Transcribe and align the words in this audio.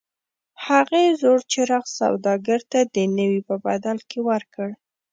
هغې 0.65 1.03
زوړ 1.21 1.39
څراغ 1.51 1.85
سوداګر 1.99 2.59
ته 2.71 2.79
د 2.95 2.97
نوي 3.17 3.41
په 3.49 3.55
بدل 3.65 3.97
کې 4.09 4.19
ورکړ. 4.29 4.69